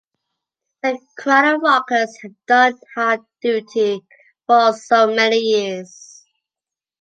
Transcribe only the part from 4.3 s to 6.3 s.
for so many years.